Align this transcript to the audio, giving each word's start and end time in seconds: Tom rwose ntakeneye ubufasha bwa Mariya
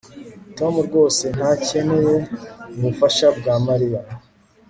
Tom 0.57 0.73
rwose 0.87 1.25
ntakeneye 1.37 2.15
ubufasha 2.75 3.27
bwa 3.37 3.55
Mariya 3.67 4.01